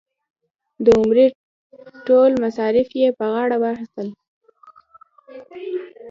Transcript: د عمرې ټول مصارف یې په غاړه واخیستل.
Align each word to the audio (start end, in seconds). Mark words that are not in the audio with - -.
د 0.83 0.85
عمرې 0.99 1.25
ټول 2.07 2.31
مصارف 2.43 2.89
یې 3.01 3.09
په 3.17 3.25
غاړه 3.33 3.57
واخیستل. 3.59 4.07